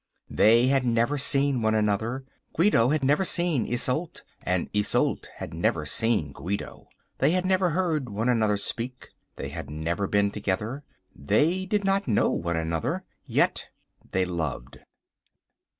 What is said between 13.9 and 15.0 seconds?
they loved.